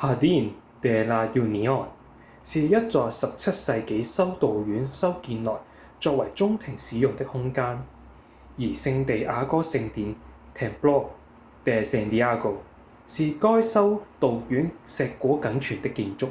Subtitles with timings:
[0.00, 0.50] jardín
[0.82, 1.88] de la unión
[2.42, 5.60] 是一座17世紀修道院修建來
[5.98, 7.86] 作為中庭使用的空間
[8.58, 10.14] 而聖地牙哥聖殿
[10.54, 11.12] templo
[11.64, 12.58] de san diego
[13.06, 16.28] 是該修道院碩果僅存的建築